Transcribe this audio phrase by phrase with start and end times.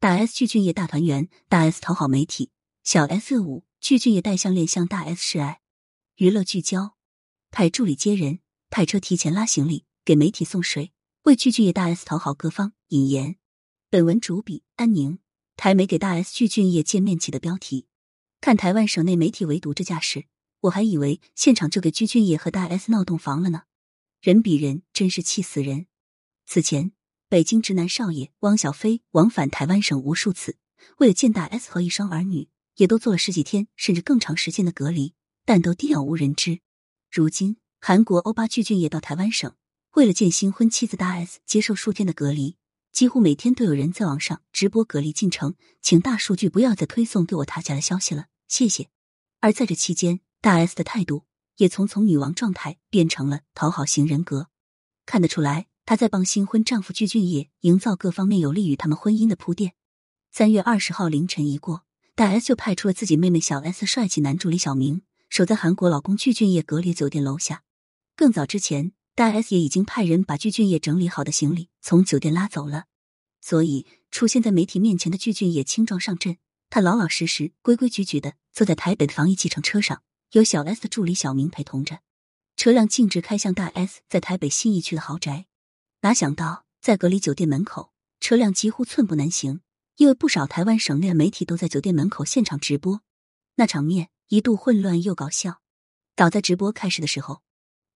[0.00, 2.52] 大 S 具俊晔大团圆，大 S 讨好媒体，
[2.84, 5.60] 小 S 舞，具俊晔戴项链向大 S 示爱。
[6.18, 6.94] 娱乐聚焦，
[7.50, 8.38] 派助理接人，
[8.70, 10.92] 派车提前拉行李，给媒体送水，
[11.22, 12.74] 为具俊晔大 S 讨好各方。
[12.90, 13.38] 引言：
[13.90, 15.18] 本文主笔安宁。
[15.56, 17.88] 台媒给大 S 具俊晔见面起的标题。
[18.40, 20.26] 看台湾省内媒体围堵这架势，
[20.60, 23.62] 我还以为现场就给具俊晔和大 S 闹洞房了呢。
[24.20, 25.88] 人比人，真是气死人。
[26.46, 26.92] 此前，
[27.30, 30.56] 北京直男少爷汪小菲往返台湾省无数次，
[30.96, 35.12] 为了见大 S 和一双儿女，也都做了十几天甚至更长时间的隔离，
[35.44, 36.60] 但都低调无人知。
[37.10, 39.54] 如今，韩国欧巴具俊也到台湾省，
[39.92, 42.56] 为了见新婚妻子大 S，接受数天的隔离。
[42.92, 48.88] 几乎每天都有人在网上直播隔离进程，请大数据不要再推送给我他家的消息了，谢谢。
[49.40, 51.26] 而在这期间，大 S 的态度
[51.58, 54.48] 也从从女王状态变成了讨好型人格，
[55.04, 59.72] 看得出来，她在帮新婚丈夫具俊晔营造各方面有利于他们婚姻的铺垫。
[60.30, 67.62] 三月二十号凌晨一过，大 S 就派出了自己妹妹小 S 帅气男助理小明守在韩国老公具俊晔隔离酒店楼下。
[68.14, 68.92] 更早之前。
[69.14, 72.84] 大 S 也已经派人把具俊晔整理好的行李从酒店拉走了，
[73.40, 76.36] 所以出现在媒体面前的具俊晔轻装上阵，
[76.68, 81.98] 他老老实实、规规矩矩的坐在台北的防疫计程车上，由小 S 的助理小明陪同着，
[82.56, 85.46] 车辆径直开向大 S 在台北信义区的豪宅。
[86.00, 89.60] 哪想到在隔离酒店门口，车辆几乎寸步难行，
[89.96, 93.02] 因为不少台湾省内的媒体都在酒店门口现场直播，
[93.56, 95.60] 那场面一度混乱又搞笑。
[96.14, 97.42] 早在直播开始的时候。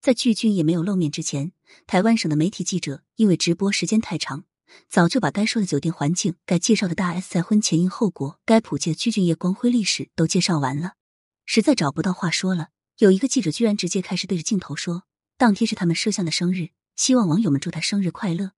[0.00, 1.52] 在巨俊也没有露面之前，
[1.86, 4.42] 台湾省的媒体记者因为直播时间太长，
[4.88, 10.94] 早就把该说的酒店环境、该介绍的大 S 在婚前因后果、该普及的具俊晔光辉历史都介绍完了，
[11.46, 12.70] 实在找不到话说了。
[12.98, 15.04] 有一个记者居然直接开始对着镜头说
[15.38, 18.52] ：“当天是他们摄像的生日，希望网友们祝他生日快乐。”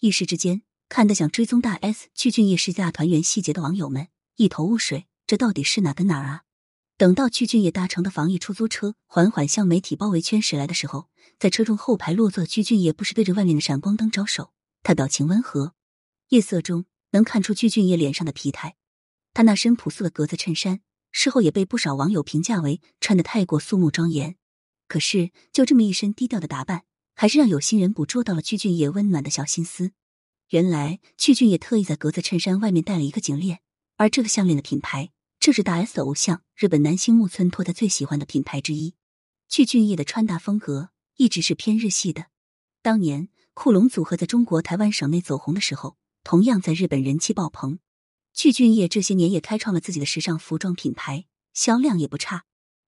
[0.00, 6.42] 一时之间，看得想追踪大 S 具俊晔世家团圆细节的网友们一头雾水，这到底是哪跟哪儿啊？
[6.96, 11.08] 等到具俊晔搭乘的防疫出租车缓缓向媒体包围圈驶来的时候，
[11.38, 14.52] 在车中后排落座的具俊晔不时对着外面的闪光灯招手，
[14.82, 15.74] 他表情温和。
[16.28, 18.76] 夜色中能看出具俊晔脸上的疲态。
[19.32, 20.80] 他那身朴素的格子衬衫，
[21.10, 24.36] 事后也被不少网友评价为穿的太过肃穆庄严。
[24.86, 26.84] 可是，就这么一身低调的打扮，
[27.14, 29.92] 还是让有心人捕捉到了具俊晔温暖的小心思。
[30.50, 33.60] 原来，具俊晔特意在格子衬衫外面戴了一个颈链，
[33.96, 35.10] 而这个项链的品牌。
[35.40, 38.94] 正是大 S 偶像日本男星木村拓哉最喜欢的品牌之一。
[39.46, 42.28] 具俊晔的穿搭风格一直是偏日系的。
[42.80, 47.78] 当年酷龙组合在中国台湾省内走红的时候，同样在日本人气爆棚。
[48.32, 52.46] 具俊晔这些年也开创了自己的时尚服装品牌，销量也不差。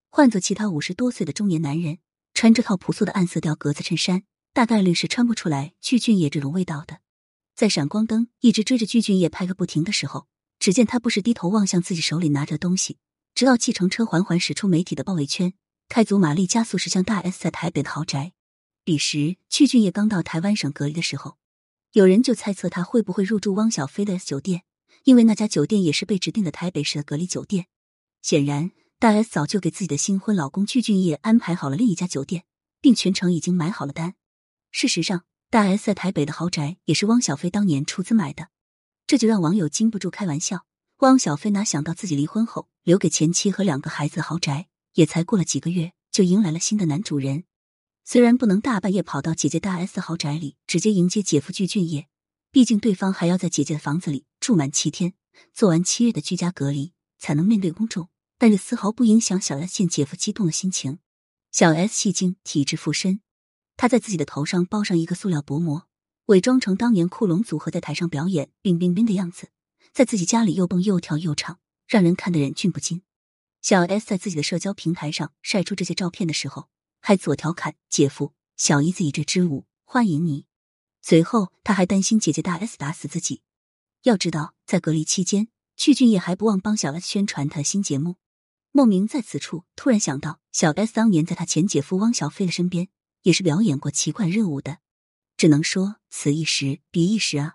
[0.08, 1.98] 换做其他五十多岁的中年男人，
[2.36, 6.98] 穿这套朴素的暗色调格子衬衫，大概率是穿不出来具俊晔这种味道的。
[7.54, 10.26] 在闪光灯一直追着具俊晔拍个不停的时候。
[10.58, 12.98] 只见他不时低头望向自己手里拿着东西，
[13.34, 15.52] 直到计程车缓缓驶出媒体的包围圈，
[15.88, 18.32] 开足马力加速驶向大 S 在台北的豪宅。
[18.82, 21.36] 彼时，具俊晔刚到台湾省隔离的时候，
[21.92, 24.62] 有人就猜测他会不会入住汪小菲的 S 酒店，
[25.04, 27.66] 因为那家酒店也是被指定的台北市的隔离酒店。
[28.22, 32.44] 显然，大 S 早就给自己的新婚老公具俊晔安排好了另一家酒店，
[32.80, 34.14] 并全程已经买好了单。
[34.70, 38.48] 事实上，大 S 在台北的豪宅也是汪小菲当年出资买的。
[39.06, 40.64] 这就让网友禁不住开玩笑：
[41.00, 47.44] 汪小菲哪想到自己离婚后留给前妻和两个孩子豪宅，也才过了几个月就迎来了新的男主人。
[48.02, 52.06] 虽然不能大半夜跑到姐姐大 S 豪宅里直接迎接姐夫具俊晔，
[52.50, 55.12] 毕竟对方还要在姐姐的房子里住满七天，
[55.52, 58.08] 做完七月的居家隔离才能面对公众，
[58.38, 60.98] 但是丝毫不影响小 S 见姐夫激动的心情。
[61.50, 63.20] 小 S 戏精体质附身，
[63.76, 65.88] 她在自己的头上包上一个塑料薄膜。
[66.26, 69.50] 伪装成当年酷龙组合在台上表演冰冰冰的样子，
[69.92, 73.02] 在自己家里又蹦又跳又唱，让人看得忍俊不禁。
[73.62, 76.68] 小 S 在自己的社交平台上晒出这些照片的时候，
[77.00, 80.46] 还左调侃：“姐夫，小姨子以这支舞欢迎你。”
[81.00, 83.42] 随后，他还担心姐姐大 S 打死自己。
[84.02, 88.16] 要知道，在隔离期间，具俊晔还不忘帮小 S 宣传他的新节目。
[88.76, 92.88] 莫名在此处突然想到，小 S 当年在他前姐夫汪小菲的身边，
[93.22, 94.80] 也是表演过奇怪热舞的。
[95.38, 97.54] 只能说此一时彼一时啊！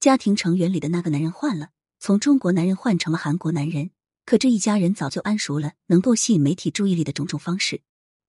[0.00, 1.68] 家庭成员里的那个男人换了，
[2.00, 3.90] 从中国男人换成了韩国男人。
[4.24, 7.82] 可这一家人早就谙熟了能够吸引媒体注意力的种种方式。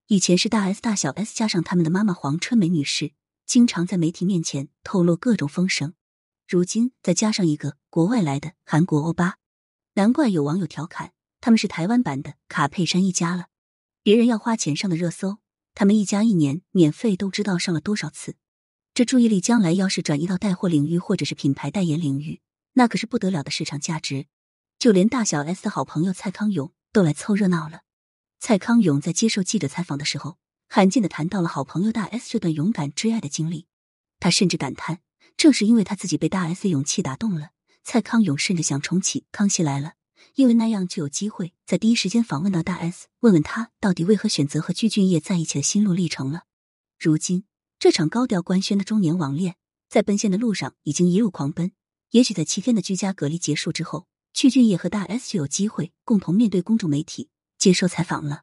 [0.08, 3.12] 以前是大 S 大小 S 加上他们的妈妈黄春梅女士，
[3.46, 5.94] 经常在媒体面前透露各种风声。
[6.46, 9.38] 如今再加上一个国外来的韩国欧巴，
[9.94, 11.14] 难怪有网友调侃
[11.46, 13.46] 他们是台湾版的卡佩珊一家了。
[14.02, 15.38] 别人要花钱上的热搜，
[15.76, 18.34] 他们一家一年免费都知道上了多少次。
[18.92, 22.40] 这注意力将来要是转移到带货领域或者是品牌代言领域，
[22.72, 24.26] 那可是不得了的市场价值。
[24.80, 27.82] 就连大小 S 的好朋友蔡康永都来凑热闹了。
[28.40, 30.38] 蔡康永在接受记者采访的时候，
[30.68, 33.68] 罕见的谈到了好朋友大 S 这段勇敢追爱的经历。
[34.18, 34.98] 他甚至感叹，
[35.36, 37.50] 正是因为他自己被大 S 勇气打动了，
[37.84, 39.90] 蔡康永甚至想重启《康熙来了》，
[40.36, 46.42] 因为那样就有机会在第一时间访问到大 S，问问他到底为何选择和具俊晔在一起的心路历程了。
[47.00, 47.44] 如今，
[47.78, 49.56] 这场高调官宣的中年网恋，
[49.88, 51.72] 在奔现的路上已经一路狂奔。
[52.10, 58.42] 也许在七天的居家隔离结束之后，具俊晔和大 S 就有机会共同面对公众媒体接受采访了。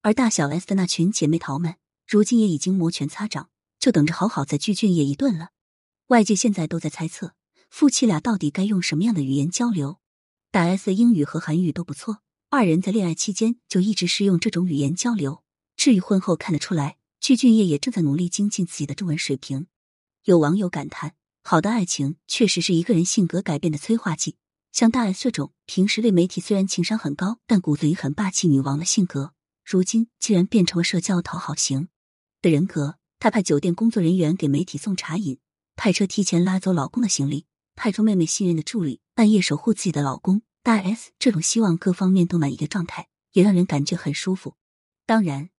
[0.00, 1.76] 而大小 S 的那群姐妹淘们，
[2.08, 3.50] 如今也已经摩拳擦掌。
[3.78, 5.50] 就等着好好在具俊晔一顿了。
[6.06, 7.34] 外界现在都在猜测，
[7.68, 9.98] 夫妻俩到底该用什么样的语言交流。
[10.54, 15.42] 大 S 的英语和韩语都不错，二人在恋爱期间就一直是用这种语言交流。
[15.76, 19.66] 至于婚后，看得出来，具俊晔也正在努力精进自己的中文水平。
[20.22, 24.36] 有网友感叹：好的爱情确实是一个人性格改变的催化剂。
[24.70, 29.32] 像大 S 这种平时对媒体虽然情商很高，但骨子里很霸气女王的性格，
[29.64, 31.88] 如今竟然变成了社交讨好型
[32.40, 32.98] 的人格。
[33.18, 35.40] 他派酒店工作人员给媒体送茶饮，
[35.74, 40.42] 派车提前拉走老公的行李，派出妹妹信任的助理半夜守护自己的老公。
[40.62, 44.56] 大 S 这种希望各方面都满意的状态，也让人感觉很舒服。
[45.04, 45.50] 当然，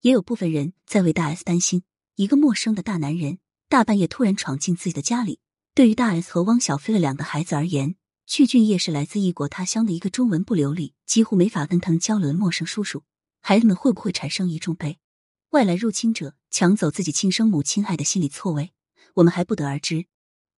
[0.00, 1.82] 也有部分人在为大 S 担心，
[2.14, 5.40] 一个陌生的大男人大半夜突然闯进自己的家里。
[5.74, 7.96] 对于大 S 和汪小菲的两个孩子而言，
[8.26, 13.02] 具俊晔是来自异国他乡的一个中文不流利、几乎没法跟他们交流的陌生叔叔。
[13.42, 14.98] 孩子们会不会产生一种被
[15.50, 16.34] 外来入侵者？
[16.50, 18.72] 抢走自己亲生母亲爱的心理错位，
[19.16, 20.06] 我们还不得而知。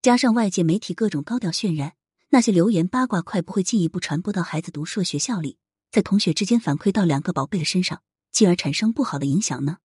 [0.00, 1.94] 加上外界媒体各种高调渲染，
[2.28, 5.58] 那些流言八卦，快不会进一步传播到孩子读书的学校里，
[5.90, 9.78] 在同学之间反馈到两个宝贝的身上，进而产生不好的影响呢？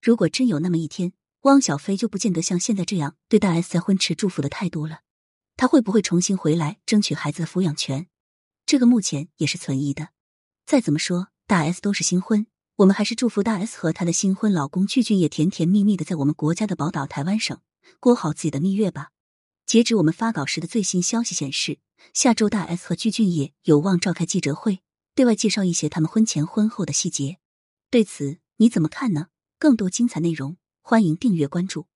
[0.00, 1.12] 如果真有那么一天，
[1.42, 5.02] 汪小菲就不见得像现在这样对大 S 在婚持祝福的态度了，
[5.56, 8.08] 他会不会重新回来争取孩子的抚养权？
[8.66, 10.08] 这个目前也是存疑的。
[10.66, 12.48] 再怎么说，大 S 都是新婚。
[12.76, 17.60] 我们还是祝福大 S 和她的新婚老公具俊也甜甜蜜蜜的在我们国家的宝岛台湾省
[18.00, 19.10] 过好自己的蜜月吧。
[19.72, 21.78] 截止我们发稿时的最新消息显示，
[22.12, 24.80] 下周大 S 和具俊晔有望召开记者会，
[25.14, 27.38] 对外介绍一些他们婚前婚后的细节。
[27.90, 29.28] 对此你怎么看呢？
[29.58, 31.86] 更多精彩内容，欢迎订阅关注。